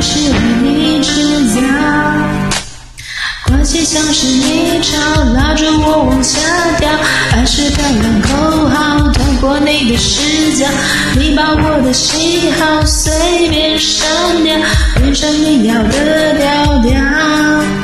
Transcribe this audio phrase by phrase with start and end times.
[0.00, 1.10] 是为你制
[1.54, 1.60] 造，
[3.46, 6.40] 关系像是泥沼，拉着我往下
[6.78, 6.88] 掉，
[7.32, 10.66] 爱是漂亮口号，透过你的视角，
[11.18, 13.12] 你把我的喜好随
[13.50, 14.08] 便删
[14.42, 14.56] 掉，
[14.96, 17.79] 变成你要的调调。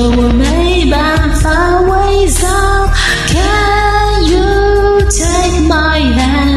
[0.00, 0.12] chiều
[1.42, 2.26] far away
[3.32, 6.50] can you take my hand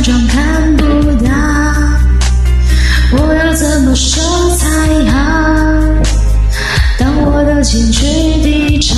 [0.00, 0.84] 假装看不
[1.22, 1.30] 到。
[3.12, 4.66] 我要怎么说才
[5.10, 5.18] 好？
[6.98, 8.06] 当我的情绪
[8.42, 8.96] 低潮，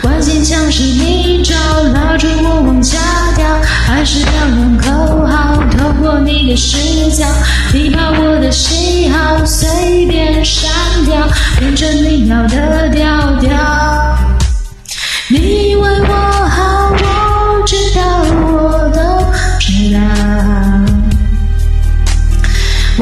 [0.00, 1.52] 关心像是泥沼，
[1.92, 2.96] 拉住我往下
[3.36, 3.46] 掉，
[3.90, 6.78] 爱是漂亮口号，透过你的视
[7.14, 7.26] 角，
[7.74, 10.70] 你把我的喜好随便删
[11.04, 11.28] 掉。
[11.58, 13.50] 变成你要的调调，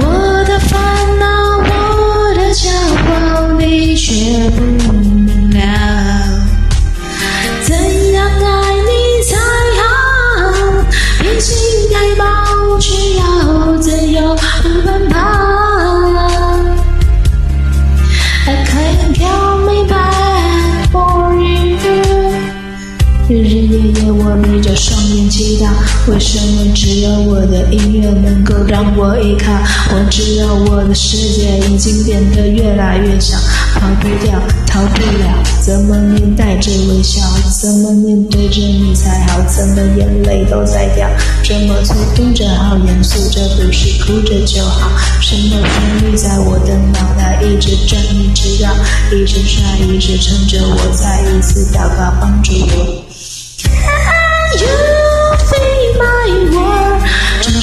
[0.00, 0.02] 我
[0.44, 0.78] 的烦
[1.18, 1.26] 恼，
[1.58, 2.70] 我的骄
[3.10, 4.12] 傲，你却
[4.50, 5.58] 不明了。
[7.64, 7.68] 怎
[8.12, 8.46] 样爱
[8.88, 8.90] 你
[9.28, 9.30] 才
[9.78, 9.82] 好？
[11.20, 11.54] 比心
[11.92, 12.22] 太薄，
[12.78, 12.86] 却
[13.16, 13.22] 要
[13.78, 14.36] 自由
[14.84, 15.16] 奔跑。
[18.46, 19.67] 日
[23.94, 25.68] 夜，我闭着双眼祈祷，
[26.10, 29.52] 为什么只有我的音乐能够让我依靠？
[29.90, 33.36] 我知道我的世界已经变得越来越小，
[33.74, 37.20] 跑不掉，逃不了，怎么面带着微笑？
[37.60, 39.40] 怎么面对着你才好？
[39.48, 41.08] 怎么眼泪都在掉？
[41.42, 44.90] 这么粗，哭着好严肃，这不是哭着就好。
[45.20, 48.70] 什么旋律在我的脑袋一直转，一直绕，
[49.12, 53.07] 一直甩，一直撑着我，再一次祷告，帮助我。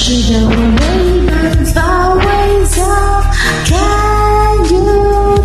[0.06, 0.22] Can you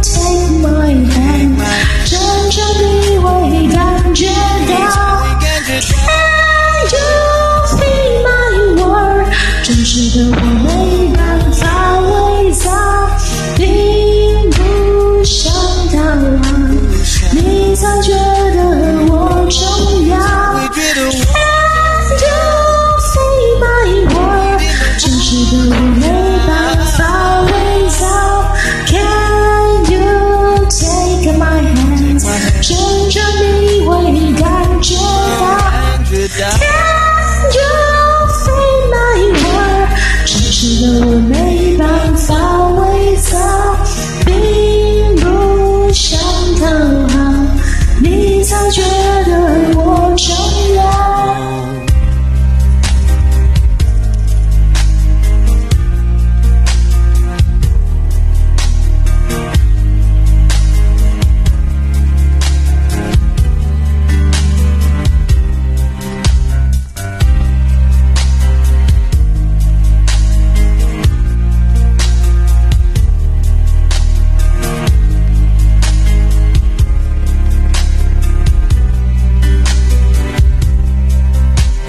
[0.03, 1.57] take my hand?
[2.05, 2.69] Can you
[10.21, 10.30] my。